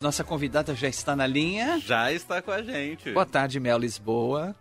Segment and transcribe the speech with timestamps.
[0.00, 1.80] Nossa convidada já está na linha.
[1.80, 3.10] Já está com a gente.
[3.10, 4.54] Boa tarde, Mel Lisboa.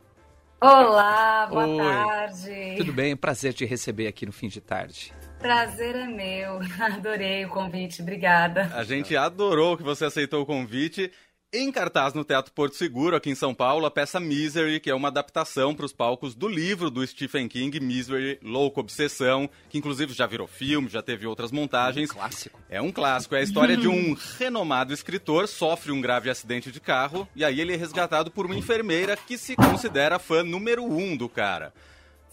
[0.59, 1.77] Olá, boa Oi.
[1.77, 2.75] tarde.
[2.77, 3.15] Tudo bem?
[3.15, 5.13] Prazer te receber aqui no fim de tarde.
[5.37, 6.59] Prazer é meu.
[6.81, 8.01] Adorei o convite.
[8.01, 8.71] Obrigada.
[8.73, 11.11] A gente adorou que você aceitou o convite.
[11.53, 14.93] Em cartaz no Teatro Porto Seguro, aqui em São Paulo, a peça Misery, que é
[14.93, 20.11] uma adaptação para os palcos do livro do Stephen King, Misery, Louco Obsessão, que inclusive
[20.11, 22.09] já virou filme, já teve outras montagens.
[22.09, 22.59] É um clássico.
[22.69, 23.33] É um clássico.
[23.33, 27.61] É a história de um renomado escritor, sofre um grave acidente de carro, e aí
[27.61, 31.71] ele é resgatado por uma enfermeira que se considera fã número um do cara.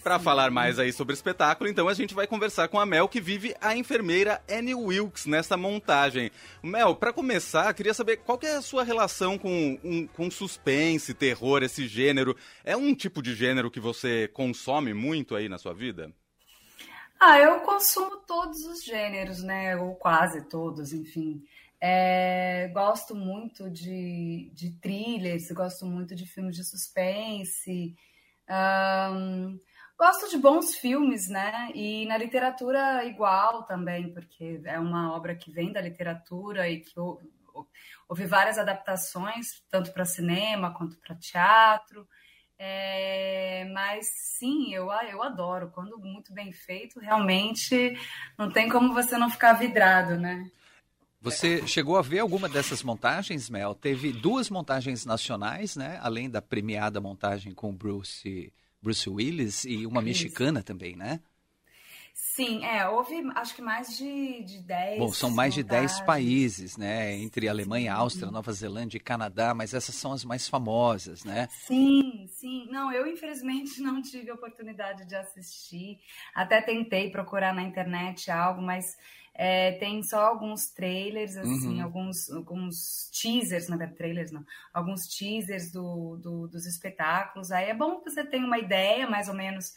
[0.04, 3.08] Para falar mais aí sobre o espetáculo, então a gente vai conversar com a Mel,
[3.08, 6.30] que vive a enfermeira Annie Wilkes nessa montagem.
[6.62, 11.14] Mel, para começar, queria saber qual que é a sua relação com, um, com suspense,
[11.14, 12.36] terror, esse gênero.
[12.62, 16.12] É um tipo de gênero que você consome muito aí na sua vida?
[17.18, 19.74] Ah, eu consumo todos os gêneros, né?
[19.74, 21.42] Ou quase todos, enfim.
[21.80, 27.96] É, gosto muito de, de thrillers, gosto muito de filmes de suspense.
[28.46, 29.58] Um,
[29.98, 31.70] Gosto de bons filmes, né?
[31.74, 36.98] E na literatura igual também, porque é uma obra que vem da literatura e que
[38.08, 42.08] houve várias adaptações, tanto para cinema quanto para teatro.
[42.58, 44.06] É, mas
[44.36, 45.70] sim, eu, eu adoro.
[45.70, 47.96] Quando muito bem feito, realmente
[48.36, 50.50] não tem como você não ficar vidrado, né?
[51.20, 53.74] Você chegou a ver alguma dessas montagens, Mel?
[53.74, 55.98] Teve duas montagens nacionais, né?
[56.02, 58.52] Além da premiada montagem com Bruce
[58.84, 61.20] Bruce Willis e uma mexicana também, né?
[62.12, 64.98] Sim, é, houve acho que mais de, de 10.
[64.98, 67.16] Bom, são mais de 10 países, né?
[67.16, 71.48] Entre Alemanha, Áustria, Nova Zelândia e Canadá, mas essas são as mais famosas, né?
[71.66, 72.68] Sim, sim.
[72.70, 75.98] Não, eu infelizmente não tive a oportunidade de assistir.
[76.34, 78.96] Até tentei procurar na internet algo, mas
[79.36, 81.82] é, tem só alguns trailers, assim, uhum.
[81.82, 87.50] alguns, alguns teasers, na verdade, trailers não, alguns teasers do, do, dos espetáculos.
[87.50, 89.72] Aí é bom que você tenha uma ideia mais ou menos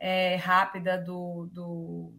[0.00, 2.14] é, rápida do, do,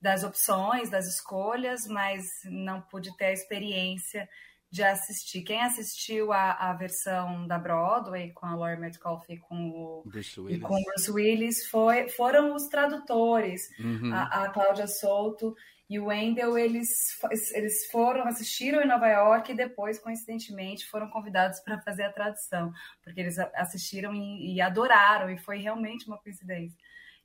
[0.00, 4.28] das opções, das escolhas, mas não pude ter a experiência
[4.70, 5.42] de assistir.
[5.42, 10.38] Quem assistiu a, a versão da Broadway com a Laurie Metcalf e com o Bruce
[10.38, 14.12] Willis, com Bruce Willis foi, foram os tradutores, uhum.
[14.12, 15.54] a, a Cláudia Souto
[15.88, 17.16] e o Wendell, eles,
[17.54, 22.70] eles foram, assistiram em Nova York e depois, coincidentemente, foram convidados para fazer a tradução,
[23.02, 26.76] porque eles assistiram e, e, adoraram, e foi realmente uma coincidência.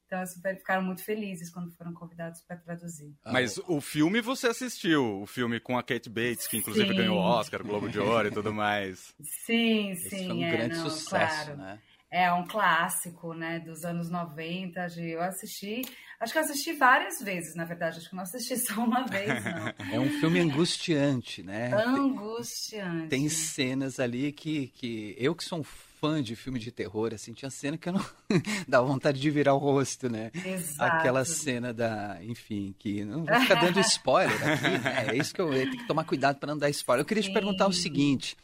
[0.05, 3.13] Então, eles ficaram muito felizes quando foram convidados para traduzir.
[3.25, 6.95] Mas o filme você assistiu, o filme com a Kate Bates, que inclusive sim.
[6.95, 9.13] ganhou o Oscar, Globo de Ouro e tudo mais.
[9.45, 10.15] Sim, sim.
[10.15, 11.57] Esse foi um é, grande não, sucesso, claro.
[11.57, 11.79] né?
[12.09, 14.87] É um clássico, né, dos anos 90.
[14.87, 15.81] De, eu assisti,
[16.23, 17.97] acho que eu assisti várias vezes, na verdade.
[17.99, 19.73] Acho que não assisti só uma vez, não.
[19.91, 21.71] É um filme angustiante, né?
[21.73, 23.09] Angustiante.
[23.09, 27.13] Tem, tem cenas ali que, que eu que sou um fã de filme de terror,
[27.13, 28.05] assim, tinha cena que eu não
[28.67, 30.31] dá vontade de virar o rosto, né?
[30.33, 30.97] Exato.
[30.97, 35.05] Aquela cena da, enfim, que não vou ficar dando spoiler aqui, né?
[35.09, 37.03] É isso que eu, eu tenho que tomar cuidado para não dar spoiler.
[37.03, 37.29] Eu queria Sim.
[37.29, 38.35] te perguntar o seguinte,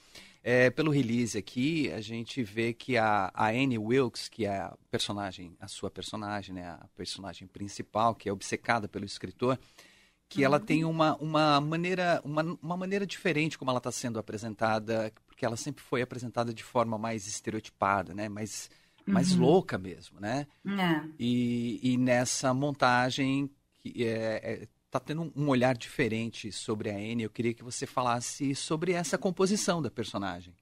[0.41, 4.77] é, pelo release aqui, a gente vê que a, a Annie Wilkes, que é a
[4.89, 9.59] personagem, a sua personagem, né, a personagem principal, que é obcecada pelo escritor,
[10.29, 10.45] que uhum.
[10.45, 15.45] ela tem uma, uma maneira uma, uma maneira diferente como ela está sendo apresentada, porque
[15.45, 18.69] ela sempre foi apresentada de forma mais estereotipada, né, mais,
[19.06, 19.41] mais uhum.
[19.41, 20.47] louca mesmo, né?
[20.66, 21.09] É.
[21.19, 23.50] E, e nessa montagem
[23.81, 27.23] que é, é está tendo um olhar diferente sobre a Anne.
[27.23, 30.53] Eu queria que você falasse sobre essa composição da personagem.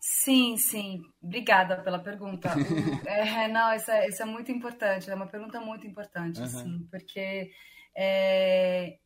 [0.00, 1.02] Sim, sim.
[1.20, 2.50] Obrigada pela pergunta.
[3.04, 5.10] é, não, isso é, isso é, muito importante.
[5.10, 6.46] É uma pergunta muito importante, uhum.
[6.46, 7.50] sim, porque
[7.96, 8.98] é,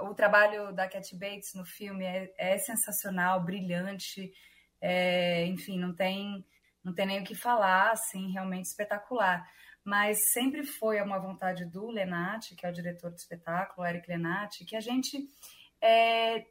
[0.00, 4.32] o trabalho da Cat Bates no filme é, é sensacional, brilhante.
[4.80, 6.44] É, enfim, não tem,
[6.82, 9.48] não tem nem o que falar, assim, realmente espetacular
[9.84, 14.64] mas sempre foi uma vontade do Lenati, que é o diretor do espetáculo, Eric Lenati,
[14.64, 15.26] que a gente
[15.80, 16.44] é,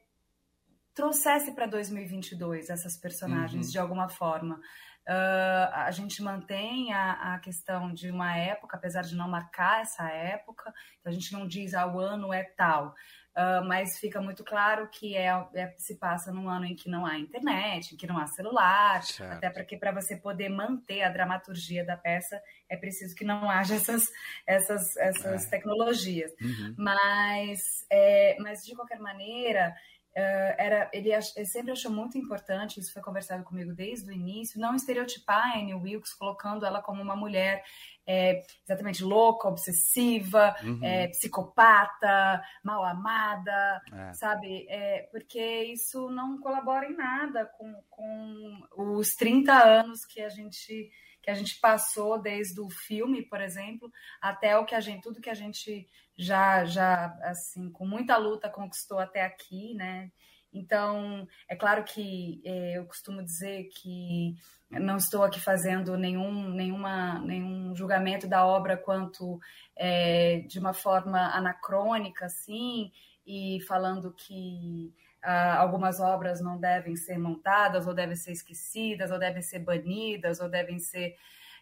[0.94, 3.72] trouxesse para 2022 essas personagens uhum.
[3.72, 4.60] de alguma forma.
[5.08, 10.08] Uh, a gente mantém a, a, questão de uma época, apesar de não marcar essa
[10.10, 12.94] época, então a gente não diz ah, o ano é tal.
[13.32, 17.06] Uh, mas fica muito claro que é, é, se passa num ano em que não
[17.06, 19.32] há internet, em que não há celular, certo.
[19.32, 23.76] até porque para você poder manter a dramaturgia da peça é preciso que não haja
[23.76, 24.04] essas,
[24.46, 25.50] essas, essas é.
[25.50, 26.30] tecnologias.
[26.42, 26.76] Uhum.
[26.78, 29.74] Mas, é, mas, de qualquer maneira,
[30.12, 34.60] Uh, era, ele, ele, sempre achou muito importante, isso foi conversado comigo desde o início,
[34.60, 37.64] não estereotipar a Annie Wilkes, colocando ela como uma mulher
[38.06, 40.80] é, exatamente louca, obsessiva, uhum.
[40.84, 44.14] é, psicopata, mal amada, é.
[44.14, 44.66] sabe?
[44.68, 50.92] É, porque isso não colabora em nada com, com os 30 anos que a gente
[51.22, 53.92] que a gente passou desde o filme, por exemplo,
[54.22, 55.88] até o que a gente, tudo que a gente
[56.18, 60.12] já, já assim, com muita luta conquistou até aqui, né?
[60.54, 64.36] Então, é claro que é, eu costumo dizer que
[64.70, 69.40] não estou aqui fazendo nenhum, nenhuma, nenhum julgamento da obra quanto
[69.76, 72.92] é, de uma forma anacrônica, assim,
[73.26, 79.20] e falando que ah, algumas obras não devem ser montadas, ou devem ser esquecidas, ou
[79.20, 81.16] devem ser banidas, ou devem ser.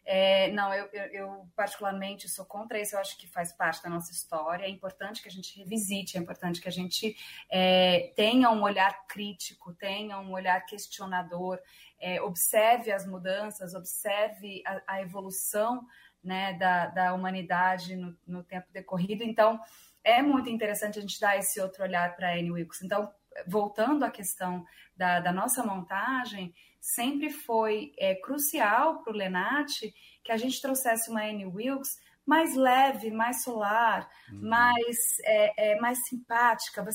[0.06, 3.90] É, não, eu, eu, eu, particularmente sou contra isso, eu acho que faz parte da
[3.90, 4.66] nossa história.
[4.66, 7.16] É importante que a gente revisite, é importante que a gente
[7.50, 11.60] é, tenha um olhar crítico, tenha um olhar questionador,
[12.00, 15.86] é, observe as mudanças, observe a, a evolução
[16.24, 19.24] né, da, da humanidade no, no tempo decorrido.
[19.24, 19.60] Então,
[20.04, 22.82] é muito interessante a gente dar esse outro olhar para Annie Wilkes.
[22.82, 23.14] Então,
[23.48, 24.66] voltando à questão
[24.96, 29.94] da, da nossa montagem, sempre foi é, crucial para o Lenati
[30.24, 31.98] que a gente trouxesse uma Annie Wilkes
[32.30, 34.48] mais leve, mais solar, uhum.
[34.50, 36.86] mais, é, é, mais simpática.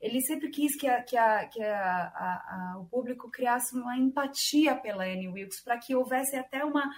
[0.00, 5.02] Ele sempre quis que, a, que, a, que a, o público criasse uma empatia pela
[5.02, 6.88] Annie Wilkes, para que houvesse até uma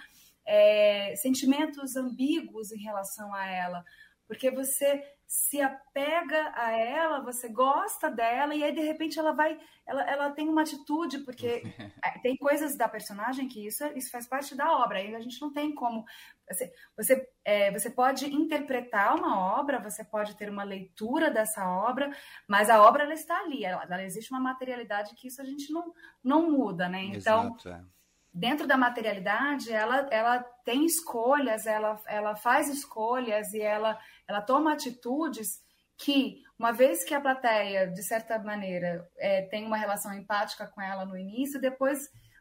[0.45, 3.83] é, sentimentos ambíguos em relação a ela,
[4.27, 9.59] porque você se apega a ela, você gosta dela, e aí de repente ela vai,
[9.85, 11.63] ela, ela tem uma atitude, porque
[12.03, 15.41] é, tem coisas da personagem que isso, isso faz parte da obra, aí a gente
[15.41, 16.05] não tem como.
[16.49, 22.09] Você, você, é, você pode interpretar uma obra, você pode ter uma leitura dessa obra,
[22.47, 25.73] mas a obra ela está ali, ela, ela existe uma materialidade que isso a gente
[25.73, 25.93] não,
[26.23, 27.03] não muda, né?
[27.03, 27.47] Então.
[27.47, 27.96] Exato, é
[28.37, 34.73] dentro da materialidade, ela, ela tem escolhas, ela, ela faz escolhas e ela, ela toma
[34.73, 35.61] atitudes
[35.97, 40.81] que, uma vez que a plateia, de certa maneira, é, tem uma relação empática com
[40.81, 41.99] ela no início, depois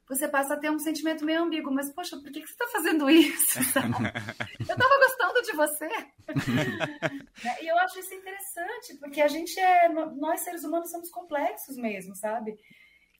[0.09, 2.67] você passa a ter um sentimento meio ambíguo, mas, poxa, por que, que você está
[2.69, 3.59] fazendo isso?
[4.61, 5.89] eu estava gostando de você.
[7.61, 12.17] E eu acho isso interessante, porque a gente é, nós seres humanos somos complexos mesmo,
[12.17, 12.57] sabe?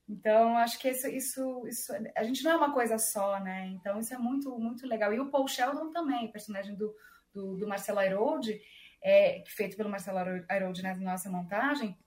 [0.09, 3.67] Então, acho que isso, isso, isso, a gente não é uma coisa só, né?
[3.69, 5.13] Então, isso é muito, muito legal.
[5.13, 6.95] E o Paul Sheldon também, personagem do,
[7.33, 8.61] do, do Marcelo Airoldi,
[9.03, 10.19] é, feito pelo Marcelo
[10.49, 11.99] Airoldi na nossa montagem,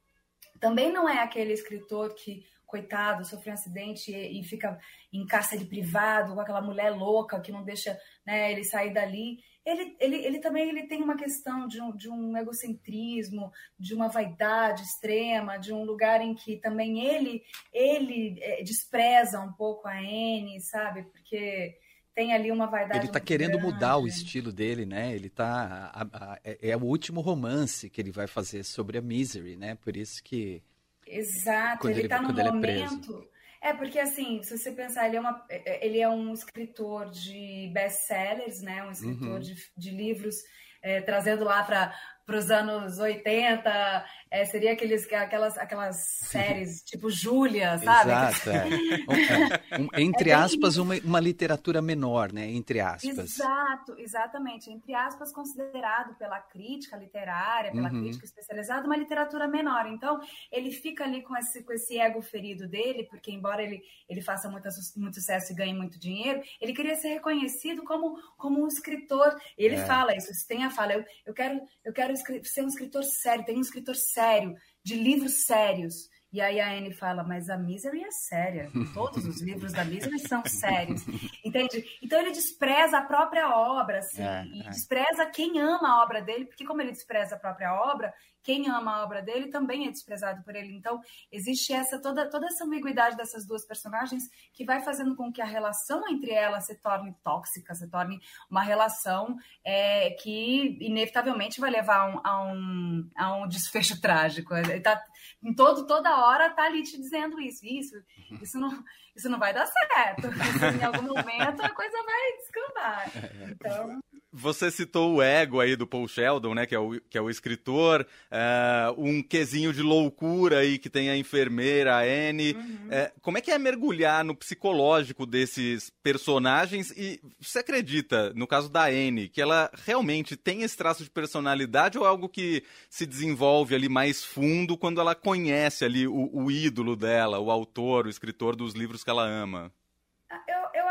[0.59, 4.77] também não é aquele escritor que, coitado, sofreu um acidente e, e fica
[5.11, 9.95] em cárcere privado com aquela mulher louca que não deixa né, ele sair dali ele,
[9.99, 14.83] ele, ele também ele tem uma questão de um, de um egocentrismo, de uma vaidade
[14.83, 20.59] extrema, de um lugar em que também ele, ele é, despreza um pouco a Anne,
[20.61, 21.03] sabe?
[21.03, 21.77] Porque
[22.15, 22.99] tem ali uma vaidade.
[22.99, 23.73] Ele está querendo grande.
[23.73, 25.13] mudar o estilo dele, né?
[25.13, 25.91] Ele tá.
[25.93, 29.75] A, a, é, é o último romance que ele vai fazer sobre a Misery, né?
[29.75, 30.63] Por isso que.
[31.09, 33.27] Exato, ele está no é momento.
[33.35, 35.45] É é, porque assim, se você pensar, ele é, uma,
[35.81, 38.83] ele é um escritor de best-sellers, né?
[38.85, 39.39] Um escritor uhum.
[39.39, 40.37] de, de livros,
[40.81, 41.93] é, trazendo lá para
[42.29, 45.95] para os anos 80, é, seria aqueles, aquelas, aquelas
[46.27, 48.11] séries tipo Júlia, sabe?
[48.11, 49.79] Exato, é.
[49.81, 52.47] um, é, entre é aspas, uma, uma literatura menor, né?
[52.51, 53.17] Entre aspas.
[53.17, 54.69] Exato, exatamente.
[54.69, 58.01] Entre aspas, considerado pela crítica literária, pela uhum.
[58.01, 59.87] crítica especializada, uma literatura menor.
[59.87, 60.19] Então,
[60.51, 64.47] ele fica ali com esse, com esse ego ferido dele, porque embora ele, ele faça
[64.47, 69.35] muito, muito sucesso e ganhe muito dinheiro, ele queria ser reconhecido como, como um escritor.
[69.57, 69.85] Ele é.
[69.87, 73.57] fala isso, tem a fala, eu, eu quero, eu quero ser um escritor sério, tem
[73.57, 76.09] um escritor sério, de livros sérios.
[76.31, 78.71] E aí a Anne fala, mas a Misery é séria.
[78.93, 81.03] Todos os livros da Misery são sérios.
[81.43, 81.83] Entende?
[82.03, 84.69] Então ele despreza a própria obra, assim, é, e é.
[84.69, 88.95] despreza quem ama a obra dele, porque como ele despreza a própria obra, quem ama
[88.95, 90.73] a obra dele também é desprezado por ele.
[90.73, 90.99] Então,
[91.31, 95.45] existe essa toda, toda essa ambiguidade dessas duas personagens que vai fazendo com que a
[95.45, 98.19] relação entre elas se torne tóxica, se torne
[98.49, 104.55] uma relação é, que inevitavelmente vai levar a um, a um, a um desfecho trágico.
[104.55, 105.01] Ele tá,
[105.43, 107.95] em todo, toda hora tá ali te dizendo isso, isso,
[108.41, 108.83] isso não,
[109.19, 110.27] isso não vai dar certo.
[110.27, 113.11] Isso, em algum momento a coisa vai descambar.
[113.51, 113.99] Então.
[114.31, 116.65] você citou o ego aí do Paul Sheldon, né?
[116.65, 121.09] Que é o, que é o escritor, uh, um quesinho de loucura aí que tem
[121.09, 122.53] a enfermeira, a Anne.
[122.53, 122.87] Uhum.
[122.87, 126.91] Uh, como é que é mergulhar no psicológico desses personagens?
[126.91, 131.97] E você acredita, no caso da Anne, que ela realmente tem esse traço de personalidade
[131.97, 136.51] ou é algo que se desenvolve ali mais fundo quando ela conhece ali o, o
[136.51, 139.71] ídolo dela, o autor, o escritor dos livros que ela ama?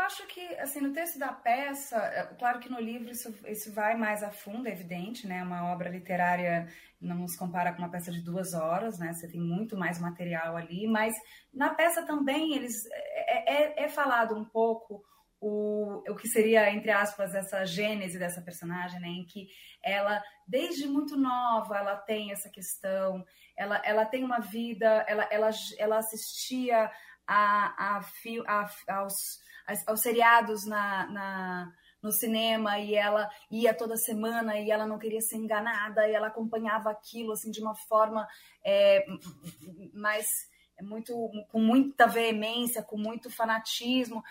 [0.09, 3.95] acho que, assim, no texto da peça, é, claro que no livro isso, isso vai
[3.95, 5.43] mais a fundo, é evidente, né?
[5.43, 6.67] Uma obra literária
[6.99, 9.13] não se compara com uma peça de duas horas, né?
[9.13, 11.13] Você tem muito mais material ali, mas
[11.53, 15.03] na peça também eles é, é, é falado um pouco
[15.39, 19.07] o, o que seria, entre aspas, essa gênese dessa personagem, né?
[19.07, 19.47] Em que
[19.83, 23.23] ela, desde muito nova, ela tem essa questão,
[23.55, 26.91] ela, ela tem uma vida, ela, ela, ela assistia
[27.29, 28.01] a, a,
[28.47, 29.13] a, aos
[29.85, 35.21] aos seriados na, na, no cinema e ela ia toda semana e ela não queria
[35.21, 38.27] ser enganada e ela acompanhava aquilo assim de uma forma
[38.63, 39.05] é,
[39.93, 40.25] mais
[40.81, 41.13] muito
[41.49, 44.23] com muita veemência, com muito fanatismo.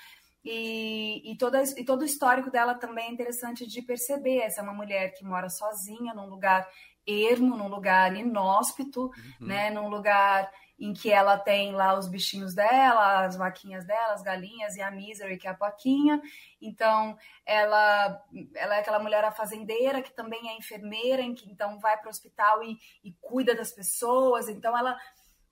[0.43, 4.39] E, e, toda, e todo o histórico dela também é interessante de perceber.
[4.39, 6.67] Essa é uma mulher que mora sozinha, num lugar
[7.07, 9.03] ermo, num lugar inóspito,
[9.41, 9.47] uhum.
[9.47, 14.23] né, num lugar em que ela tem lá os bichinhos dela, as vaquinhas dela, as
[14.23, 16.23] galinhas e a Misery, que é a Paquinha.
[16.61, 18.23] Então, ela,
[18.55, 22.63] ela é aquela mulher fazendeira que também é enfermeira, que então vai para o hospital
[22.63, 24.49] e, e cuida das pessoas.
[24.49, 24.97] Então, ela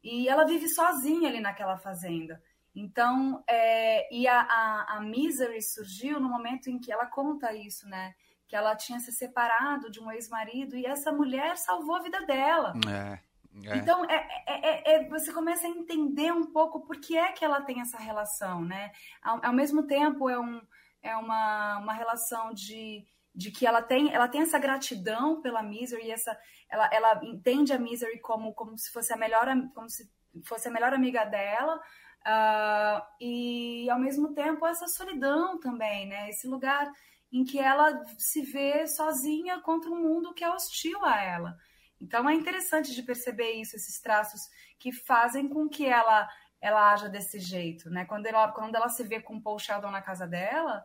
[0.02, 2.40] e ela vive sozinha ali naquela fazenda.
[2.72, 7.88] Então, é, e a, a, a Misery surgiu no momento em que ela conta isso,
[7.88, 8.14] né?
[8.46, 12.74] Que ela tinha se separado de um ex-marido e essa mulher salvou a vida dela.
[12.88, 13.25] É.
[13.64, 13.76] É.
[13.78, 17.62] Então, é, é, é, você começa a entender um pouco por que é que ela
[17.62, 18.92] tem essa relação, né?
[19.22, 20.60] Ao, ao mesmo tempo, é, um,
[21.02, 26.10] é uma, uma relação de, de que ela tem, ela tem essa gratidão pela Misery,
[26.10, 30.10] essa, ela, ela entende a Misery como, como se fosse a melhor, como se
[30.44, 36.28] fosse a melhor amiga dela, uh, e ao mesmo tempo essa solidão também, né?
[36.28, 36.92] Esse lugar
[37.32, 41.56] em que ela se vê sozinha contra um mundo que é hostil a ela.
[42.00, 44.40] Então é interessante de perceber isso, esses traços
[44.78, 46.28] que fazem com que ela
[46.60, 48.04] ela haja desse jeito, né?
[48.06, 50.82] Quando ela, quando ela se vê com Paul Sheldon na casa dela,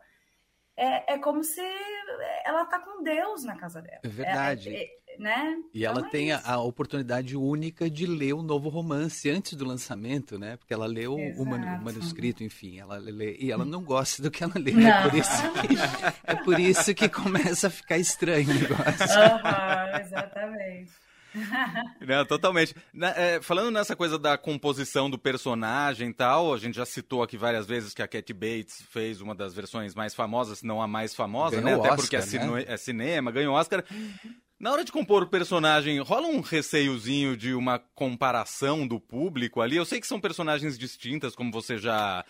[0.76, 1.60] é, é como se
[2.44, 4.00] ela tá com Deus na casa dela.
[4.04, 4.74] É verdade.
[4.74, 5.56] É, é, né?
[5.72, 9.54] E então ela é tem a, a, oportunidade única de ler o novo romance antes
[9.54, 10.56] do lançamento, né?
[10.56, 14.54] Porque ela leu o, manuscrito, enfim, ela lê, e ela não gosta do que ela
[14.56, 14.72] lê.
[14.72, 18.82] É por, isso que, é por isso que começa a ficar estranho o negócio.
[18.82, 20.92] Uhum, exatamente.
[22.06, 22.74] Não, totalmente.
[22.92, 27.22] Na, é, falando nessa coisa da composição do personagem e tal, a gente já citou
[27.22, 30.82] aqui várias vezes que a Cat Bates fez uma das versões mais famosas, se não
[30.82, 31.74] a mais famosa, ganhou né?
[31.74, 32.64] Até Oscar, porque é, né?
[32.66, 33.84] é, cinema, ganhou Oscar.
[34.62, 39.74] Na hora de compor o personagem, rola um receiozinho de uma comparação do público ali?
[39.74, 42.24] Eu sei que são personagens distintas, como você já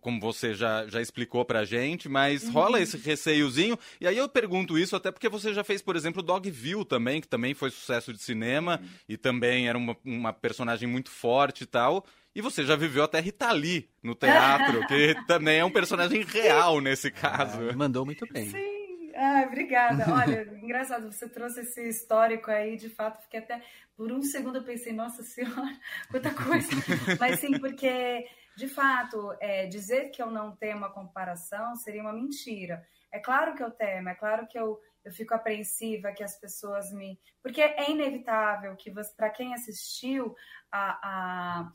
[0.00, 2.50] como você já, já explicou pra gente, mas uhum.
[2.50, 3.78] rola esse receiozinho.
[4.00, 7.28] E aí eu pergunto isso até porque você já fez, por exemplo, Dogville também, que
[7.28, 8.88] também foi sucesso de cinema uhum.
[9.08, 12.04] e também era uma, uma personagem muito forte e tal.
[12.34, 16.80] E você já viveu até Rita Lee no teatro, que também é um personagem real
[16.80, 17.70] nesse caso.
[17.70, 18.50] Ah, mandou muito bem.
[18.50, 18.79] Sim.
[19.22, 20.04] Ah, obrigada.
[20.10, 23.62] Olha, engraçado, você trouxe esse histórico aí, de fato, fiquei até.
[23.94, 25.78] Por um segundo eu pensei, nossa senhora,
[26.10, 26.70] quanta coisa.
[27.20, 32.14] Mas sim, porque, de fato, é, dizer que eu não tenho uma comparação seria uma
[32.14, 32.82] mentira.
[33.12, 36.90] É claro que eu temo, é claro que eu, eu fico apreensiva que as pessoas
[36.90, 37.20] me.
[37.42, 40.34] Porque é inevitável que, para quem assistiu
[40.72, 41.66] a,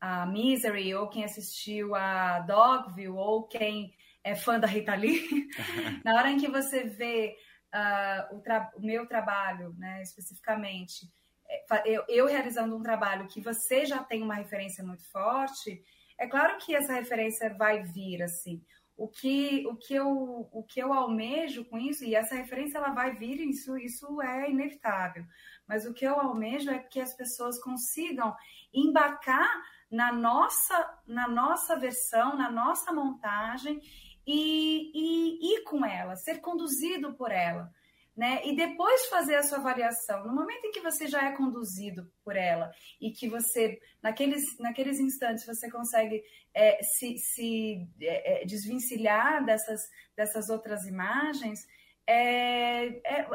[0.00, 3.94] a, a Misery, ou quem assistiu a Dogville, ou quem
[4.24, 5.48] é fã da Rita Lee,
[6.02, 7.36] na hora em que você vê
[7.74, 11.06] uh, o, o, meu trabalho, né, especificamente,
[11.46, 15.84] é, eu, eu, realizando um trabalho que você já tem uma referência muito forte,
[16.18, 18.64] é claro que essa referência vai vir assim.
[18.96, 22.90] O que, o que, eu, o que eu almejo com isso, e essa referência ela
[22.90, 25.26] vai vir, isso, isso é inevitável.
[25.66, 28.34] Mas o que eu almejo é que as pessoas consigam
[28.72, 29.50] embarcar
[29.90, 33.80] na nossa, na nossa versão, na nossa montagem
[34.26, 37.70] e, e ir com ela, ser conduzido por ela.
[38.16, 38.46] Né?
[38.46, 40.24] E depois fazer a sua avaliação.
[40.24, 45.00] No momento em que você já é conduzido por ela e que você, naqueles, naqueles
[45.00, 46.22] instantes, você consegue
[46.54, 49.80] é, se, se é, é desvencilhar dessas,
[50.16, 51.58] dessas outras imagens,
[52.06, 53.26] é, é,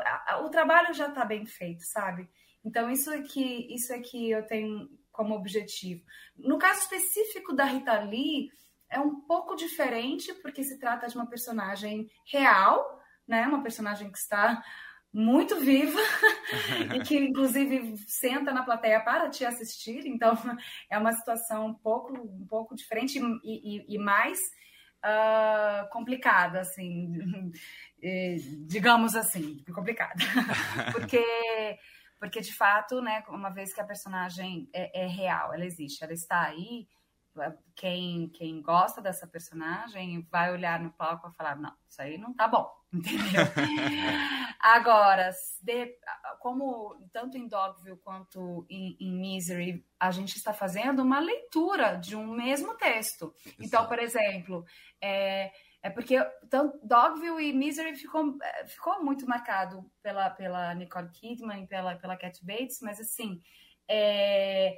[0.43, 2.29] o trabalho já está bem feito, sabe?
[2.63, 6.03] Então, isso é, que, isso é que eu tenho como objetivo.
[6.38, 8.50] No caso específico da Rita Lee,
[8.89, 13.48] é um pouco diferente, porque se trata de uma personagem real, né?
[13.48, 14.63] Uma personagem que está
[15.12, 16.00] muito viva
[16.96, 20.05] e que inclusive senta na plateia para te assistir.
[20.05, 20.36] Então
[20.89, 24.39] é uma situação um pouco, um pouco diferente e, e, e mais
[25.03, 27.51] uh, complicada, assim,
[28.67, 30.24] digamos assim, complicada,
[30.91, 31.24] porque
[32.19, 36.12] porque de fato, né, uma vez que a personagem é, é real, ela existe, ela
[36.12, 36.86] está aí
[37.75, 42.34] quem, quem gosta dessa personagem vai olhar no palco e falar: não, isso aí não
[42.34, 43.46] tá bom, entendeu?
[44.60, 45.31] Agora,
[45.62, 45.96] de,
[46.39, 52.15] como tanto em Dogville quanto em, em, Misery, a gente está fazendo uma leitura de
[52.15, 53.34] um mesmo texto.
[53.60, 54.65] Então, por exemplo,
[55.01, 61.10] é, é porque tanto Dogville e Misery ficou, é, ficou muito marcado pela, pela Nicole
[61.12, 63.39] Kidman e pela, pela Cat Bates, mas assim.
[63.88, 64.77] É,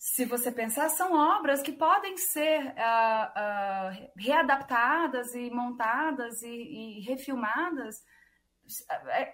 [0.00, 7.00] se você pensar, são obras que podem ser uh, uh, readaptadas e montadas e, e
[7.00, 8.02] refilmadas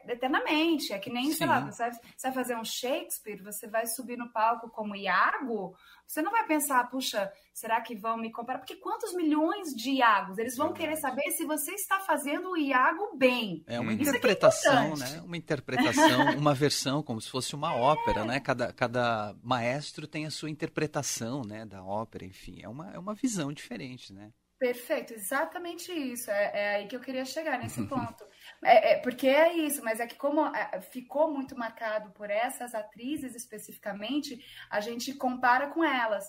[0.09, 0.93] eternamente.
[0.93, 1.33] É que nem, Sim.
[1.33, 4.97] sei lá, você vai, você vai, fazer um Shakespeare, você vai subir no palco como
[4.97, 5.75] Iago,
[6.07, 8.59] você não vai pensar, puxa, será que vão me comprar?
[8.59, 10.38] Porque quantos milhões de Iagos?
[10.38, 13.64] Eles vão querer saber se você está fazendo o Iago bem.
[13.66, 15.21] É uma Isso interpretação, é né?
[15.25, 17.81] Uma interpretação, uma versão, como se fosse uma é.
[17.81, 18.38] ópera, né?
[18.40, 22.61] Cada, cada maestro tem a sua interpretação, né, da ópera, enfim.
[22.62, 24.33] É uma, é uma visão diferente, né?
[24.59, 26.31] Perfeito, exatamente isso.
[26.31, 28.25] É, é aí que eu queria chegar nesse ponto.
[28.65, 32.75] É, é, porque é isso, mas é que como é, ficou muito marcado por essas
[32.75, 36.25] atrizes especificamente, a gente compara com elas.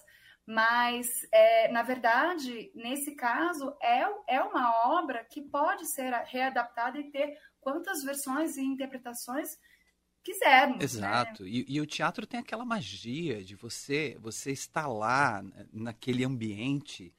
[0.45, 7.11] Mas, é, na verdade, nesse caso, é, é uma obra que pode ser readaptada e
[7.11, 9.49] ter quantas versões e interpretações
[10.23, 10.77] quisermos.
[10.77, 10.83] Né?
[10.83, 11.43] Exato.
[11.43, 11.49] Né?
[11.49, 15.43] E, e, o teatro tem aquela magia de você, você estar lá
[15.73, 17.13] naquele ambiente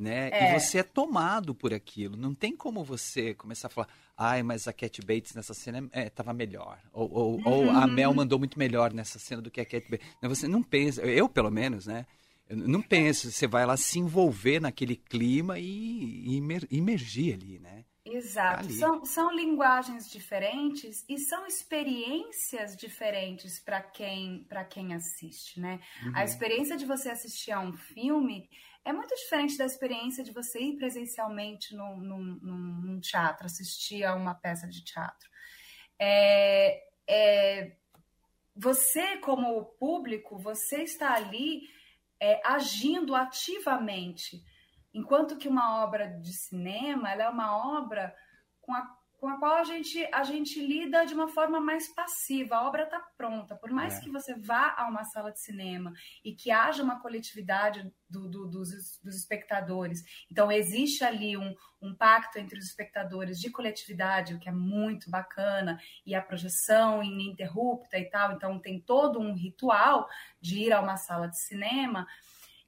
[0.00, 0.30] né?
[0.30, 0.56] É.
[0.56, 2.16] E você é tomado por aquilo.
[2.16, 3.88] Não tem como você começar a falar,
[4.20, 6.78] ai, mas a Cat Bates nessa cena estava é, melhor.
[6.92, 7.42] Ou, ou, uhum.
[7.46, 10.06] ou, a Mel mandou muito melhor nessa cena do que a Cat Bates.
[10.20, 12.06] Você não pensa, eu pelo menos, né?
[12.50, 17.84] não penso, você vai lá se envolver naquele clima e, e imergir ali, né?
[18.04, 18.70] Exato.
[18.72, 25.80] São, são linguagens diferentes e são experiências diferentes para quem, quem assiste, né?
[26.04, 26.12] Uhum.
[26.14, 28.48] A experiência de você assistir a um filme
[28.84, 34.14] é muito diferente da experiência de você ir presencialmente num, num, num teatro, assistir a
[34.14, 35.28] uma peça de teatro.
[35.98, 37.76] É, é,
[38.56, 41.62] você, como público, você está ali
[42.18, 44.42] é, agindo ativamente,
[44.92, 48.14] enquanto que uma obra de cinema ela é uma obra
[48.60, 52.56] com a com a qual a gente, a gente lida de uma forma mais passiva.
[52.56, 53.54] A obra está pronta.
[53.54, 54.00] Por mais é.
[54.00, 55.92] que você vá a uma sala de cinema
[56.24, 58.70] e que haja uma coletividade do, do, dos,
[59.04, 64.48] dos, espectadores, então existe ali um, um pacto entre os espectadores de coletividade, o que
[64.48, 68.32] é muito bacana, e a projeção ininterrupta e tal.
[68.32, 70.08] Então tem todo um ritual
[70.40, 72.06] de ir a uma sala de cinema.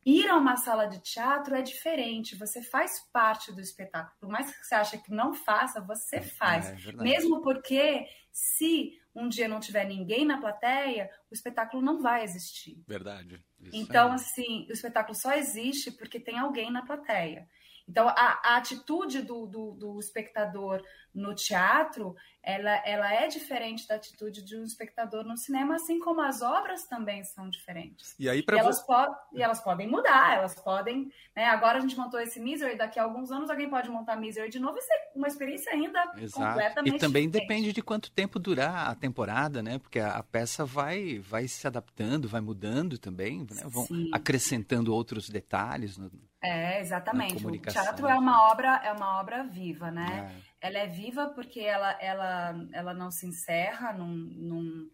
[0.05, 4.17] Ir a uma sala de teatro é diferente, você faz parte do espetáculo.
[4.19, 6.87] Por mais que você ache que não faça, você é, faz.
[6.87, 12.25] É, Mesmo porque, se um dia não tiver ninguém na plateia, o espetáculo não vai
[12.25, 12.83] existir.
[12.87, 13.45] Verdade.
[13.73, 14.15] então, é.
[14.15, 17.49] assim, o espetáculo só existe porque tem alguém na plateia.
[17.88, 20.83] Então, a, a atitude do, do, do, espectador
[21.15, 26.20] no teatro, ela, ela é diferente da atitude de um espectador no cinema, assim como
[26.20, 28.16] as obras também são diferentes.
[28.18, 28.87] E aí, para elas, você...
[28.87, 31.12] po e elas podem mudar, elas podem.
[31.37, 31.44] Né?
[31.44, 34.59] Agora a gente montou esse Misery, daqui a alguns anos alguém pode montar Misery de
[34.59, 36.44] novo e ser uma experiência ainda Exato.
[36.44, 37.48] completamente E também diferente.
[37.48, 39.78] depende de quanto tempo durar a temporada, né?
[39.78, 43.62] Porque a, a peça vai, vai se adaptando, vai mudando também, né?
[43.66, 44.11] vão Sim.
[44.12, 45.96] acrescentando outros detalhes.
[45.96, 46.11] No
[46.42, 47.46] é, exatamente.
[47.46, 50.33] O teatro é uma obra, é uma obra viva, né?
[50.48, 50.52] É.
[50.62, 54.90] Ela é viva porque ela, ela, ela não se encerra num, num,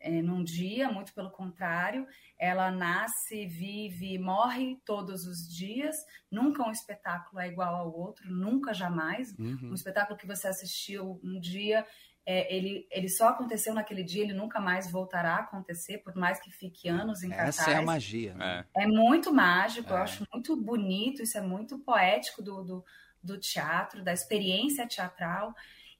[0.00, 2.06] é, num dia, muito pelo contrário,
[2.38, 5.96] ela nasce, vive, morre todos os dias.
[6.30, 9.32] Nunca um espetáculo é igual ao outro, nunca, jamais.
[9.38, 9.70] Uhum.
[9.70, 11.86] Um espetáculo que você assistiu um dia
[12.26, 16.40] é, ele, ele só aconteceu naquele dia, ele nunca mais voltará a acontecer, por mais
[16.40, 17.58] que fique anos em cartaz.
[17.58, 18.34] Essa é a magia.
[18.34, 18.64] Né?
[18.74, 18.84] É.
[18.84, 19.92] é muito mágico, é.
[19.92, 22.84] eu acho muito bonito, isso é muito poético do, do,
[23.24, 25.54] do teatro, da experiência teatral.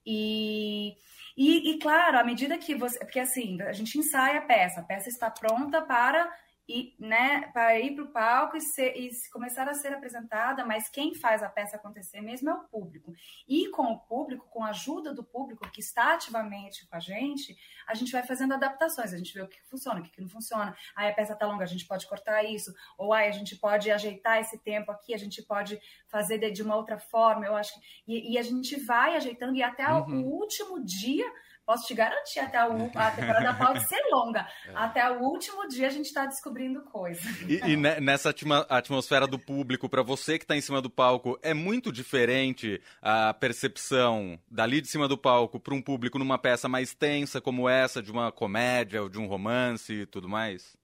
[0.05, 0.95] E,
[1.35, 2.99] e, e, claro, à medida que você.
[2.99, 6.31] Porque assim, a gente ensaia a peça, a peça está pronta para
[6.67, 10.89] e, né, para ir para o palco e, ser, e, começar a ser apresentada, mas
[10.89, 13.13] quem faz a peça acontecer mesmo é o público.
[13.47, 17.55] E com o público, com a ajuda do público que está ativamente com a gente,
[17.87, 20.75] a gente vai fazendo adaptações, a gente vê o que funciona, o que não funciona.
[20.95, 23.91] Aí a peça está longa, a gente pode cortar isso, ou aí a gente pode
[23.91, 27.73] ajeitar esse tempo aqui, a gente pode fazer de, de uma outra forma, eu acho
[27.73, 27.85] que...
[28.07, 30.23] E, e, a gente vai ajeitando, e até uhum.
[30.23, 31.31] o último dia
[31.65, 34.47] posso te garantir, até a, a temporada pode ser longa.
[34.67, 34.71] É.
[34.75, 37.25] Até o último dia a gente está descobrindo coisas.
[37.41, 38.33] E, e, nessa
[38.69, 43.33] atmosfera do público, para você que está em cima do palco, é muito diferente a
[43.33, 48.01] percepção dali de cima do palco para um público numa peça mais tensa como essa,
[48.01, 50.77] de uma comédia ou de um romance e tudo mais?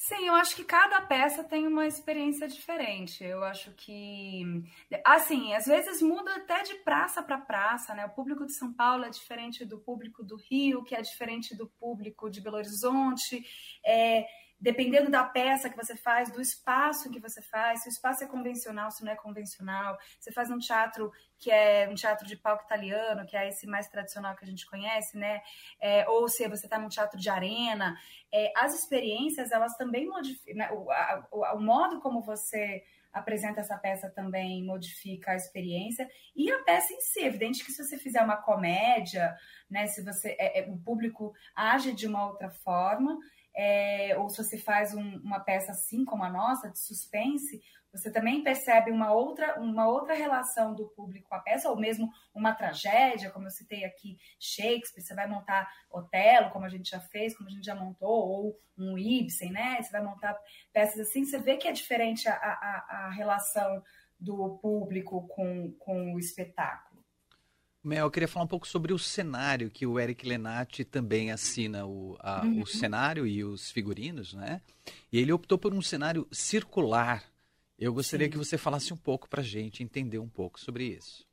[0.00, 3.24] Sim, eu acho que cada peça tem uma experiência diferente.
[3.24, 4.44] Eu acho que,
[5.04, 8.06] assim, às vezes muda até de praça para praça, né?
[8.06, 11.66] O público de São Paulo é diferente do público do Rio, que é diferente do
[11.66, 13.44] público de Belo Horizonte.
[13.84, 14.24] É,
[14.60, 18.26] dependendo da peça que você faz, do espaço que você faz, se o espaço é
[18.26, 22.64] convencional, se não é convencional, você faz um teatro que é um teatro de palco
[22.64, 25.40] italiano, que é esse mais tradicional que a gente conhece, né?
[25.80, 27.96] É, ou se você está num teatro de arena,
[28.32, 30.70] é, as experiências elas também modificam, né?
[30.72, 30.88] o,
[31.30, 36.92] o, o modo como você apresenta essa peça também modifica a experiência e a peça
[36.92, 37.20] em si.
[37.20, 39.34] É evidente que se você fizer uma comédia,
[39.70, 43.18] né, se você é, é, o público age de uma outra forma,
[43.60, 47.60] é, ou se você faz um, uma peça assim como a nossa, de suspense,
[47.92, 52.08] você também percebe uma outra, uma outra relação do público com a peça, ou mesmo
[52.32, 57.00] uma tragédia, como eu citei aqui, Shakespeare, você vai montar Otelo, como a gente já
[57.00, 59.82] fez, como a gente já montou, ou um Ibsen, né?
[59.82, 60.38] Você vai montar
[60.72, 63.82] peças assim, você vê que é diferente a, a, a relação
[64.20, 66.87] do público com, com o espetáculo.
[67.88, 71.86] Mel, eu queria falar um pouco sobre o cenário, que o Eric Lenati também assina
[71.86, 72.62] o, a, uhum.
[72.62, 74.60] o cenário e os figurinos, né?
[75.10, 77.24] E ele optou por um cenário circular.
[77.78, 78.32] Eu gostaria sim.
[78.32, 81.26] que você falasse um pouco para a gente entender um pouco sobre isso.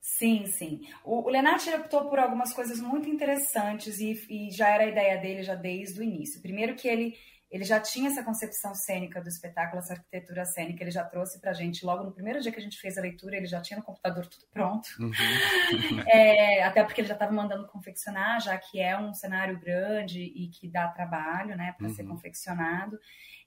[0.00, 0.82] Sim, sim.
[1.04, 5.16] O, o Lenati optou por algumas coisas muito interessantes e, e já era a ideia
[5.16, 6.42] dele já desde o início.
[6.42, 7.16] Primeiro que ele
[7.54, 11.52] ele já tinha essa concepção cênica do espetáculo, essa arquitetura cênica, ele já trouxe para
[11.52, 13.78] a gente, logo no primeiro dia que a gente fez a leitura, ele já tinha
[13.78, 14.88] no computador tudo pronto.
[14.98, 15.12] Uhum.
[16.10, 20.48] é, até porque ele já estava mandando confeccionar, já que é um cenário grande e
[20.48, 21.94] que dá trabalho né, para uhum.
[21.94, 22.98] ser confeccionado.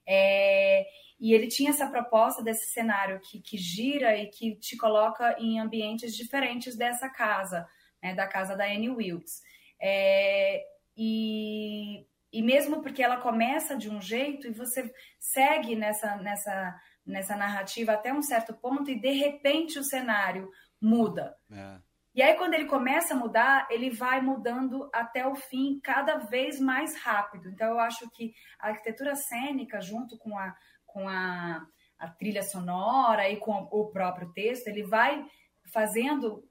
[0.08, 0.86] É,
[1.20, 5.60] e ele tinha essa proposta desse cenário que, que gira e que te coloca em
[5.60, 7.67] ambientes diferentes dessa casa,
[8.02, 9.41] né, da casa da Annie Wilkes.
[9.82, 10.63] É,
[10.96, 17.36] e e mesmo porque ela começa de um jeito e você segue nessa, nessa, nessa
[17.36, 20.50] narrativa até um certo ponto e de repente o cenário
[20.82, 21.36] muda.
[21.52, 21.80] É.
[22.18, 26.60] E aí, quando ele começa a mudar, ele vai mudando até o fim cada vez
[26.60, 27.48] mais rápido.
[27.48, 31.63] Então, eu acho que a arquitetura cênica, junto com a, com a,
[32.00, 35.24] a trilha sonora e com o próprio texto, ele vai
[35.72, 36.44] fazendo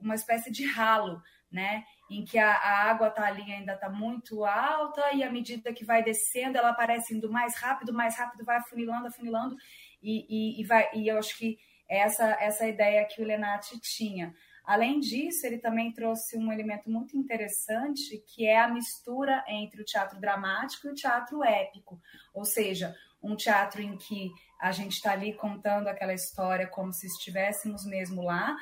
[0.00, 1.84] uma espécie de ralo, né?
[2.10, 5.84] Em que a, a água tá ali ainda está muito alta e à medida que
[5.84, 9.56] vai descendo ela aparece indo mais rápido, mais rápido, vai afunilando, afunilando
[10.02, 14.34] e, e, e vai e eu acho que essa essa ideia que o Lenati tinha.
[14.64, 19.84] Além disso, ele também trouxe um elemento muito interessante que é a mistura entre o
[19.84, 22.00] teatro dramático e o teatro épico,
[22.34, 22.92] ou seja,
[23.22, 28.22] um teatro em que a gente está ali contando aquela história como se estivéssemos mesmo
[28.22, 28.56] lá,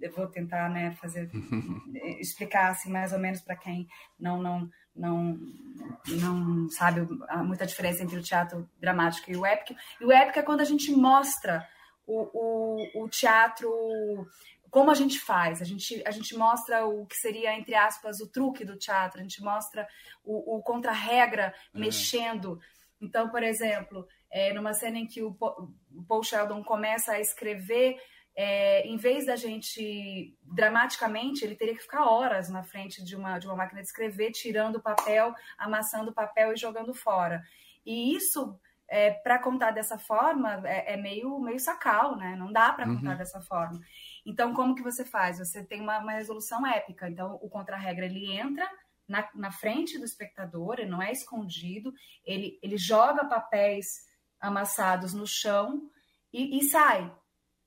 [0.00, 1.30] eu vou tentar né, fazer
[2.20, 3.86] explicar assim mais ou menos para quem
[4.18, 5.38] não não não
[6.06, 7.06] não sabe
[7.44, 9.78] muita diferença entre o teatro dramático e o épico.
[10.00, 11.66] E o épico é quando a gente mostra
[12.06, 13.70] o, o, o teatro
[14.70, 18.30] como a gente faz, a gente, a gente mostra o que seria, entre aspas, o
[18.30, 19.88] truque do teatro, a gente mostra
[20.22, 21.80] o, o contra-regra uhum.
[21.80, 22.60] mexendo.
[23.00, 25.34] Então, por exemplo, é, numa cena em que o
[26.06, 27.96] Paul Sheldon começa a escrever
[28.40, 33.36] é, em vez da gente dramaticamente, ele teria que ficar horas na frente de uma,
[33.36, 37.42] de uma máquina de escrever, tirando o papel, amassando o papel e jogando fora.
[37.84, 42.36] E isso, é, para contar dessa forma, é, é, meio, meio sacal, né?
[42.36, 43.16] Não dá para contar uhum.
[43.16, 43.80] dessa forma.
[44.24, 45.38] Então, como que você faz?
[45.38, 47.10] Você tem uma, uma resolução épica.
[47.10, 48.70] Então, o contra-regra, ele entra
[49.08, 51.92] na, na frente do espectador, ele não é escondido,
[52.24, 54.06] ele, ele joga papéis
[54.40, 55.90] amassados no chão
[56.32, 57.12] e, e sai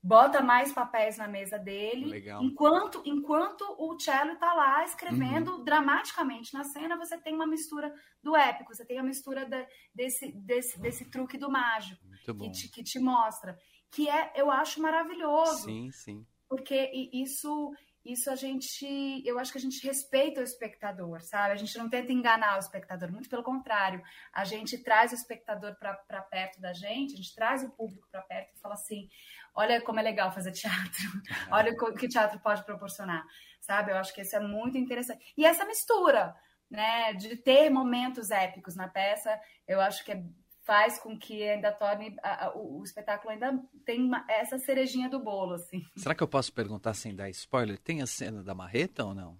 [0.02, 2.42] bota mais papéis na mesa dele, Legal.
[2.42, 5.64] enquanto enquanto o cello está lá escrevendo uhum.
[5.64, 10.32] dramaticamente na cena, você tem uma mistura do épico, você tem a mistura de, desse,
[10.32, 13.56] desse, desse truque do mágico que te, que te mostra,
[13.92, 15.64] que é eu acho maravilhoso.
[15.64, 16.26] Sim, sim.
[16.48, 17.72] Porque isso
[18.04, 21.52] isso a gente, eu acho que a gente respeita o espectador, sabe?
[21.52, 25.76] A gente não tenta enganar o espectador, muito pelo contrário, a gente traz o espectador
[25.76, 29.08] para perto da gente, a gente traz o público para perto e fala assim:
[29.54, 31.04] olha como é legal fazer teatro,
[31.50, 33.24] olha o que teatro pode proporcionar,
[33.60, 33.92] sabe?
[33.92, 35.32] Eu acho que isso é muito interessante.
[35.36, 36.34] E essa mistura,
[36.70, 39.38] né, de ter momentos épicos na peça,
[39.68, 40.22] eu acho que é
[40.64, 45.08] faz com que ainda torne a, a, o, o, espetáculo ainda tem uma, essa cerejinha
[45.08, 45.84] do bolo, assim.
[45.96, 47.78] Será que eu posso perguntar sem dar spoiler?
[47.78, 49.36] Tem a cena da marreta ou não?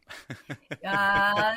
[0.85, 1.56] Ah,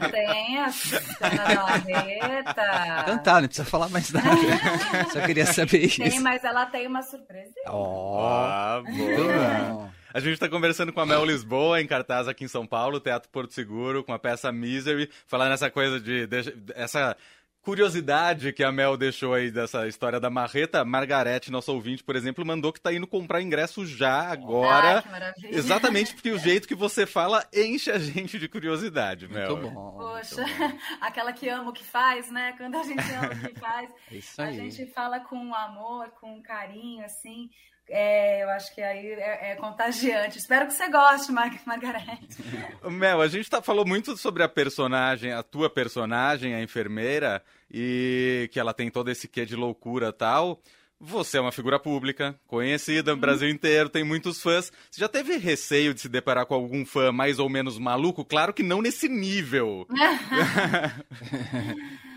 [0.00, 3.02] já, tem a cena da marreta.
[3.02, 4.28] Então tá, não precisa falar mais nada.
[5.10, 6.02] Só queria saber isso.
[6.02, 7.54] Tem, mas ela tem uma surpresa.
[7.68, 10.02] Oh, ah, boa.
[10.14, 13.30] A gente está conversando com a Mel Lisboa, em cartaz aqui em São Paulo, Teatro
[13.30, 17.16] Porto Seguro, com a peça Misery, falando nessa coisa de, de essa
[17.62, 22.44] curiosidade que a Mel deixou aí dessa história da marreta, Margarete, nosso ouvinte, por exemplo,
[22.44, 24.98] mandou que tá indo comprar ingresso já agora.
[24.98, 25.56] Ah, que maravilha.
[25.56, 29.56] Exatamente porque o jeito que você fala enche a gente de curiosidade, Mel.
[29.56, 29.92] Muito bom.
[29.92, 30.78] Poxa, muito bom.
[31.00, 32.54] aquela que ama o que faz, né?
[32.58, 34.48] Quando a gente ama o que faz, Isso aí.
[34.48, 37.48] a gente fala com amor, com carinho, assim.
[37.94, 40.38] É, eu acho que aí é, é, contagiante.
[40.38, 42.38] Espero que você goste, Mar Margarete.
[42.90, 48.48] Mel, a gente tá, falou muito sobre a personagem, a tua personagem, a enfermeira, e
[48.50, 50.58] que ela tem todo esse quê de loucura e tal.
[50.98, 53.20] Você é uma figura pública, conhecida no uhum.
[53.20, 54.72] Brasil inteiro, tem muitos fãs.
[54.90, 58.24] Você já teve receio de se deparar com algum fã mais ou menos maluco?
[58.24, 59.86] Claro que não nesse nível.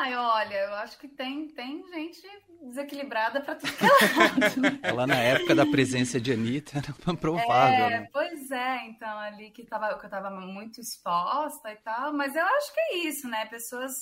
[0.00, 2.22] Ai, olha, eu acho que tem, tem gente
[2.62, 3.88] desequilibrada para tudo que é
[4.88, 7.84] Ela na época da presença de Anitta era provável.
[7.84, 8.08] É, né?
[8.10, 12.42] Pois é, então ali que, tava, que eu estava muito exposta e tal, mas eu
[12.42, 13.44] acho que é isso, né?
[13.44, 13.92] Pessoas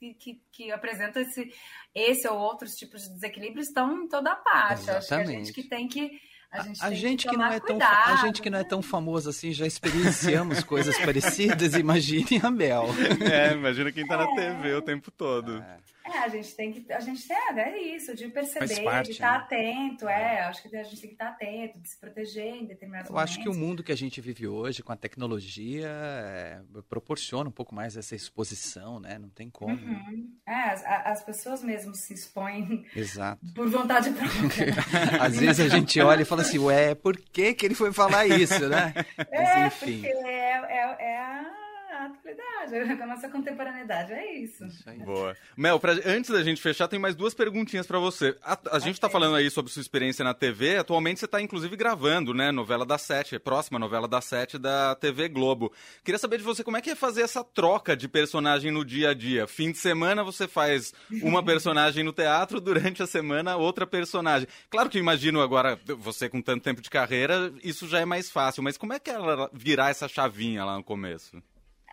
[0.00, 1.54] que, que, que, apresentam esse,
[1.94, 4.90] esse ou outros tipos de desequilíbrio estão em toda a parte.
[4.90, 4.96] Exatamente.
[4.96, 7.60] Acho que a gente que tem que a gente, a gente que, que, não é
[7.60, 12.40] tão cuidado, a gente que não é tão famoso assim já experienciamos coisas parecidas imagine
[12.42, 12.86] a Mel
[13.20, 14.18] é imagina quem tá é.
[14.18, 15.76] na TV o tempo todo é.
[16.06, 16.92] É, a gente tem que.
[16.92, 19.38] A gente tem, é isso, de perceber, parte, de estar né?
[19.38, 20.40] atento, é, é.
[20.42, 23.32] Acho que a gente tem que estar atento, de se proteger em determinados Eu momentos.
[23.32, 27.52] acho que o mundo que a gente vive hoje, com a tecnologia, é, proporciona um
[27.52, 29.18] pouco mais essa exposição, né?
[29.18, 29.74] Não tem como.
[29.74, 30.30] Uhum.
[30.46, 33.44] É, as, as, pessoas mesmo se expõem Exato.
[33.52, 34.74] por vontade própria.
[35.20, 38.26] Às vezes a gente olha e fala assim, ué, por que, que ele foi falar
[38.26, 38.94] isso, né?
[39.30, 40.02] É, Mas, enfim.
[40.02, 41.65] porque é, é, é a
[42.06, 44.64] a atualidade, a nossa contemporaneidade, é isso.
[44.66, 45.36] isso Boa.
[45.56, 48.36] Mel, pra, antes da gente fechar, tem mais duas perguntinhas para você.
[48.42, 51.76] A, a gente está falando aí sobre sua experiência na TV, atualmente você está inclusive
[51.76, 55.72] gravando, né, novela da Sete, próxima novela da Sete da TV Globo.
[56.04, 59.10] Queria saber de você como é que é fazer essa troca de personagem no dia
[59.10, 59.46] a dia.
[59.46, 60.92] Fim de semana você faz
[61.22, 64.48] uma personagem no teatro, durante a semana outra personagem.
[64.70, 68.30] Claro que eu imagino agora, você com tanto tempo de carreira, isso já é mais
[68.30, 71.42] fácil, mas como é que é ela virar essa chavinha lá no começo?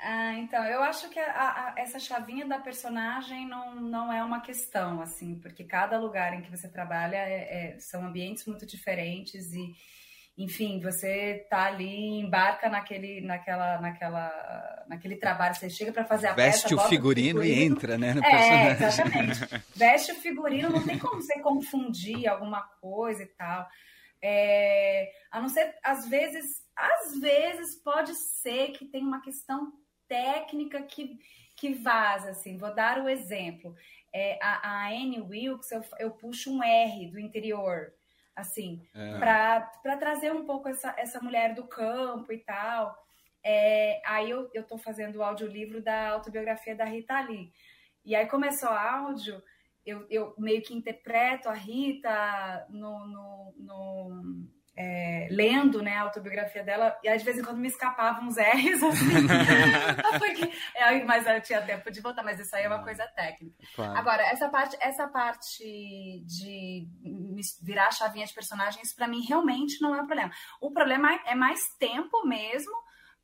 [0.06, 4.42] Ah, então, eu acho que a, a, essa chavinha da personagem não, não é uma
[4.42, 9.54] questão, assim, porque cada lugar em que você trabalha é, é, são ambientes muito diferentes
[9.54, 9.74] e,
[10.38, 16.34] enfim, você tá ali, embarca naquele, naquela, naquela, naquele trabalho, você chega para fazer a
[16.34, 18.88] Veste peça, o figurino, o figurino, e entra, né, no é, personagem.
[18.88, 19.63] exatamente.
[19.74, 23.66] Veste o figurino, não tem como você confundir alguma coisa e tal.
[24.22, 29.72] É, a não ser, às vezes, às vezes pode ser que tem uma questão
[30.13, 31.19] técnica que,
[31.56, 32.58] que vaza, assim.
[32.58, 33.76] Vou dar o exemplo.
[34.13, 37.91] É, a, a Anne Wilkes, eu, eu puxo um R do interior,
[38.36, 39.17] assim, é.
[39.17, 42.95] para trazer um pouco essa, essa mulher do campo e tal.
[43.43, 47.52] É, aí eu, eu tô fazendo o audiolivro da autobiografia da Rita Lee.
[48.06, 49.41] E aí começou o áudio,
[49.84, 56.64] eu, eu meio que interpreto a Rita no, no, no é, lendo né, a autobiografia
[56.64, 59.28] dela, e de vez em quando me escapavam uns R's, assim.
[60.20, 63.56] Porque, é, mas eu tinha tempo de voltar, mas isso aí é uma coisa técnica.
[63.76, 63.98] Claro.
[63.98, 65.64] Agora, essa parte, essa parte
[66.26, 66.88] de
[67.62, 70.32] virar a chavinha de personagens, para mim, realmente não é um problema.
[70.60, 72.74] O problema é mais tempo mesmo,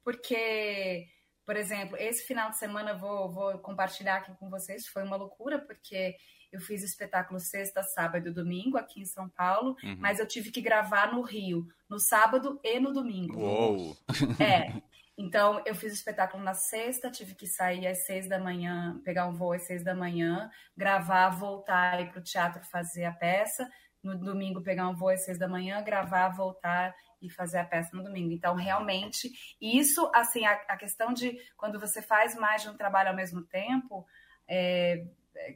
[0.03, 1.05] porque,
[1.45, 5.15] por exemplo, esse final de semana eu vou, vou compartilhar aqui com vocês, foi uma
[5.15, 6.15] loucura, porque
[6.51, 9.97] eu fiz espetáculo sexta, sábado e domingo aqui em São Paulo, uhum.
[9.99, 13.39] mas eu tive que gravar no Rio, no sábado e no domingo.
[13.39, 13.97] Uou!
[14.39, 14.81] É.
[15.21, 19.27] Então, eu fiz o espetáculo na sexta, tive que sair às seis da manhã, pegar
[19.27, 23.69] um voo às seis da manhã, gravar, voltar, ir para o teatro fazer a peça.
[24.01, 27.89] No domingo, pegar um voo às seis da manhã, gravar, voltar e fazer a peça
[27.93, 28.31] no domingo.
[28.31, 33.09] Então, realmente, isso, assim, a, a questão de quando você faz mais de um trabalho
[33.09, 34.07] ao mesmo tempo,
[34.47, 35.05] é,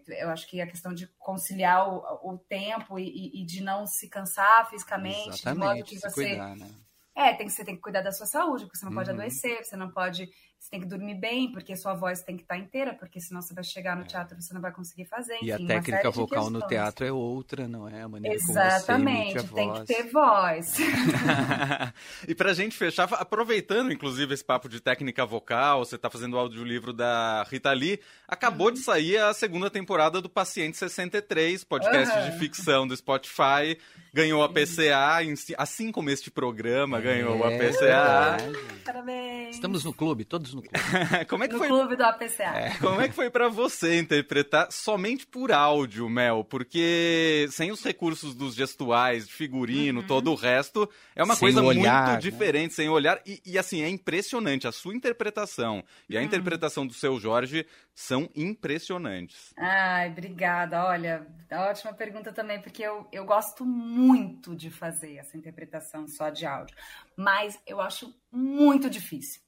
[0.07, 4.09] eu acho que a questão de conciliar o, o tempo e, e, de não se
[4.09, 6.29] cansar fisicamente, Exatamente, de modo que você.
[6.29, 6.69] Cuidar, né?
[7.15, 8.97] É, tem, você tem que cuidar da sua saúde, porque você não uhum.
[8.97, 10.29] pode adoecer, você não pode
[10.63, 13.53] você tem que dormir bem, porque sua voz tem que estar inteira, porque senão você
[13.53, 14.05] vai chegar no é.
[14.05, 15.35] teatro e você não vai conseguir fazer.
[15.35, 18.01] Enfim, e a técnica vocal no teatro é outra, não é?
[18.01, 20.75] A maneira Exatamente, como você tem que ter voz.
[22.25, 26.39] e pra gente fechar, aproveitando inclusive esse papo de técnica vocal, você está fazendo o
[26.39, 28.73] audiolivro da Rita Lee, acabou uhum.
[28.73, 32.29] de sair a segunda temporada do Paciente 63, podcast uhum.
[32.29, 33.77] de ficção do Spotify
[34.13, 35.17] ganhou a PCA,
[35.57, 38.37] assim como este programa ganhou a é PCA.
[38.85, 39.55] Parabéns.
[39.55, 40.77] Estamos no clube, todos no clube.
[41.29, 41.67] como é que no foi?
[41.67, 42.43] clube do APCA.
[42.43, 46.43] É, como é que foi para você interpretar somente por áudio, Mel?
[46.43, 50.07] Porque sem os recursos dos gestuais, de figurino, uhum.
[50.07, 52.19] todo o resto, é uma sem coisa olhar, muito né?
[52.19, 53.21] diferente, sem olhar.
[53.25, 54.67] E, e, assim, é impressionante.
[54.67, 56.25] A sua interpretação e a uhum.
[56.25, 59.53] interpretação do seu Jorge são impressionantes.
[59.57, 60.83] Ai, obrigada.
[60.85, 64.13] Olha, ótima pergunta também, porque eu, eu gosto muito
[64.43, 66.75] muito de fazer essa interpretação só de áudio,
[67.15, 69.41] mas eu acho muito difícil.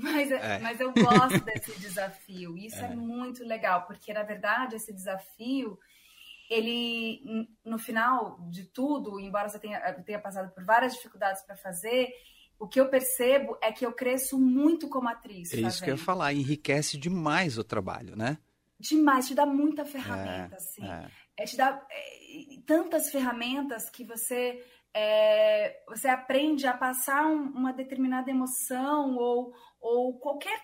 [0.00, 0.58] Mas, é.
[0.60, 2.56] mas eu gosto desse desafio.
[2.56, 2.92] Isso é.
[2.92, 5.78] é muito legal, porque na verdade esse desafio
[6.48, 12.08] ele no final de tudo, embora você tenha, tenha passado por várias dificuldades para fazer,
[12.58, 15.52] o que eu percebo é que eu cresço muito como atriz.
[15.52, 15.84] É isso fazendo.
[15.84, 18.38] que eu ia falar, enriquece demais o trabalho, né?
[18.80, 20.86] Demais, te dá muita ferramenta, é, assim.
[20.86, 21.10] É.
[21.36, 27.72] é te dá é, tantas ferramentas que você é, você aprende a passar um, uma
[27.72, 30.58] determinada emoção ou, ou qualquer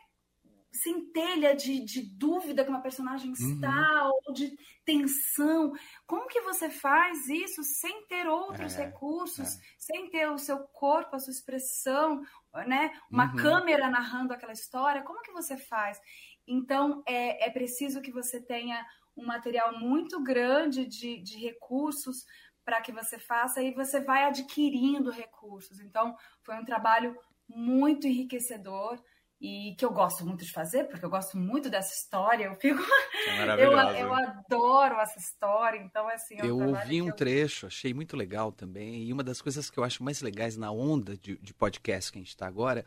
[0.75, 3.55] centelha de, de dúvida que uma personagem uhum.
[3.55, 5.73] está, ou de tensão.
[6.07, 9.61] Como que você faz isso sem ter outros é, recursos, é.
[9.79, 12.21] sem ter o seu corpo, a sua expressão,
[12.67, 12.91] né?
[13.11, 13.37] Uma uhum.
[13.37, 15.03] câmera narrando aquela história?
[15.03, 15.99] Como que você faz?
[16.47, 18.85] Então, é, é preciso que você tenha
[19.17, 22.25] um material muito grande de, de recursos
[22.65, 25.81] para que você faça e você vai adquirindo recursos.
[25.81, 27.17] Então, foi um trabalho
[27.49, 28.99] muito enriquecedor
[29.41, 32.45] e que eu gosto muito de fazer, porque eu gosto muito dessa história.
[32.47, 32.81] Eu fico.
[33.29, 35.79] É eu, eu adoro essa história.
[35.79, 36.37] Então, assim.
[36.39, 37.15] É um eu ouvi um eu...
[37.15, 39.05] trecho, achei muito legal também.
[39.05, 42.19] E uma das coisas que eu acho mais legais na onda de, de podcast que
[42.19, 42.87] a gente está agora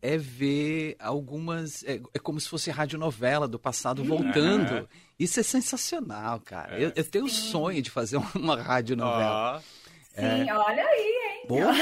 [0.00, 1.82] é ver algumas.
[1.84, 4.74] É, é, como se fosse radionovela do passado voltando.
[4.74, 4.86] Uhum.
[5.18, 6.76] Isso é sensacional, cara.
[6.78, 6.84] É.
[6.84, 9.58] Eu, eu, tenho o sonho de fazer uma radionovela.
[9.58, 9.78] Oh.
[10.20, 11.46] Sim, olha aí, hein?
[11.48, 11.72] Boa.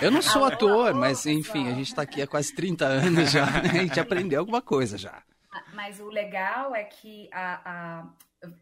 [0.00, 3.46] Eu não sou ator, mas enfim, a gente está aqui há quase 30 anos já,
[3.46, 3.70] né?
[3.72, 5.22] A gente aprendeu alguma coisa já.
[5.74, 8.12] Mas o legal é que a, a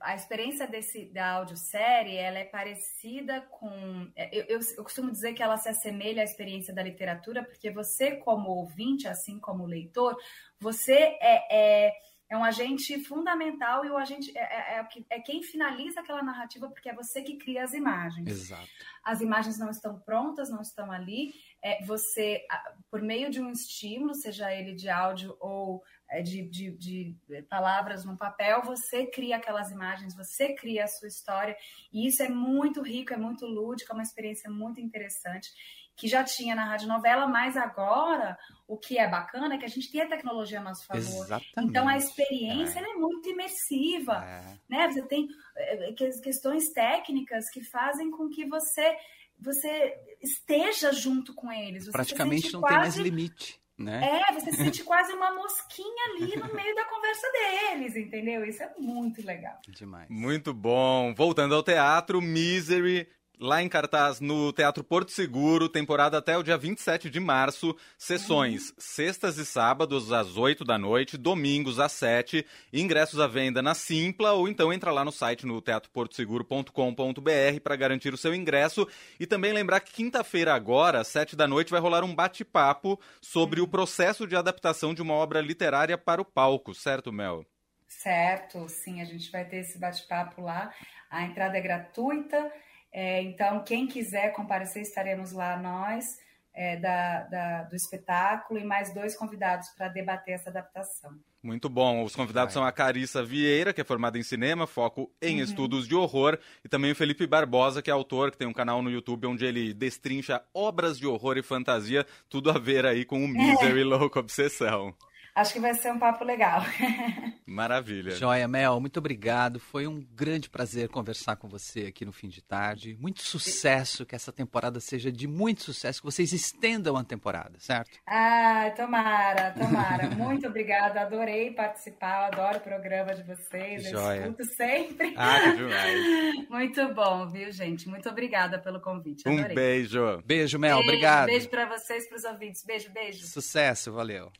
[0.00, 5.34] a experiência desse da audiosérie ela é parecida com é, eu, eu, eu, costumo dizer
[5.34, 10.16] que ela se assemelha à experiência da literatura porque você como ouvinte assim como leitor
[10.58, 11.92] você é, é,
[12.28, 16.68] é um agente fundamental e o agente é, é, é, é, quem finaliza aquela narrativa
[16.68, 18.68] porque é você que cria as imagens Exato.
[19.04, 22.44] as imagens não estão prontas não estão ali é, você
[22.90, 25.84] por meio de um estímulo seja ele de áudio ou
[26.22, 27.16] de, de, de,
[27.48, 31.56] palavras no papel, você cria aquelas imagens, você cria a sua história,
[31.92, 35.50] e isso é muito rico, é muito lúdico, é uma experiência muito interessante,
[35.94, 39.68] que já tinha na rádio novela, mas agora o que é bacana é que a
[39.68, 41.02] gente tem a tecnologia a nosso favor.
[41.02, 41.54] Exatamente.
[41.58, 42.82] Então a experiência é.
[42.84, 44.58] é muito imersiva, é.
[44.68, 44.88] né?
[44.88, 45.92] Você tem é,
[46.22, 48.96] questões técnicas que fazem com que você
[49.40, 51.88] você esteja junto com eles.
[51.90, 52.74] Praticamente não quase...
[52.74, 54.22] tem mais limite né?
[54.28, 58.44] É, você sente quase uma mosquinha ali no meio da conversa deles, entendeu?
[58.44, 59.58] Isso é muito legal.
[59.68, 60.08] Demais.
[60.08, 61.14] Muito bom.
[61.14, 63.08] Voltando ao teatro, Misery
[63.40, 67.76] lá em cartaz no Teatro Porto Seguro, temporada até o dia 27 de março.
[67.96, 72.44] Sessões sextas e sábados às 8 da noite, domingos às 7.
[72.72, 78.12] Ingressos à venda na Simpla ou então entra lá no site no teatroportoseguro.com.br para garantir
[78.12, 78.86] o seu ingresso.
[79.18, 83.60] E também lembrar que quinta-feira agora, às 7 da noite, vai rolar um bate-papo sobre
[83.60, 87.44] o processo de adaptação de uma obra literária para o palco, certo, Mel?
[87.86, 90.72] Certo, sim, a gente vai ter esse bate-papo lá.
[91.10, 92.52] A entrada é gratuita.
[92.92, 96.18] É, então, quem quiser comparecer, estaremos lá nós,
[96.54, 101.12] é, da, da, do espetáculo, e mais dois convidados para debater essa adaptação.
[101.40, 102.02] Muito bom.
[102.02, 105.44] Os convidados são a Carissa Vieira, que é formada em cinema, foco em uhum.
[105.44, 108.82] estudos de horror, e também o Felipe Barbosa, que é autor, que tem um canal
[108.82, 113.24] no YouTube onde ele destrincha obras de horror e fantasia, tudo a ver aí com
[113.24, 113.84] o Misery é.
[113.84, 114.94] Louco Obsessão.
[115.38, 116.62] Acho que vai ser um papo legal.
[117.46, 118.10] Maravilha.
[118.10, 119.58] Joia, Mel, muito obrigado.
[119.58, 122.96] Foi um grande prazer conversar com você aqui no fim de tarde.
[123.00, 127.98] Muito sucesso, que essa temporada seja de muito sucesso, que vocês estendam a temporada, certo?
[128.06, 130.10] Ah, tomara, tomara.
[130.14, 134.18] muito obrigada, adorei participar, adoro o programa de vocês, Joia.
[134.18, 135.14] eu escuto sempre.
[135.16, 136.48] Ah, que demais.
[136.50, 137.88] muito bom, viu, gente?
[137.88, 139.26] Muito obrigada pelo convite.
[139.26, 139.52] Adorei.
[139.52, 140.22] Um beijo.
[140.24, 141.26] Beijo, Mel, beijo, obrigado.
[141.26, 142.62] Beijo para vocês, para os ouvintes.
[142.64, 143.26] Beijo, beijo.
[143.26, 144.30] Sucesso, valeu.